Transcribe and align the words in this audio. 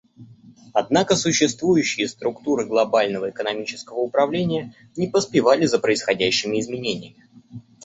Однако 0.73 1.15
существующие 1.15 2.07
структуры 2.07 2.65
глобального 2.65 3.29
экономического 3.29 3.97
управления 3.99 4.73
не 4.95 5.05
поспевали 5.05 5.67
за 5.67 5.77
происходящими 5.77 6.59
изменениями. 6.59 7.27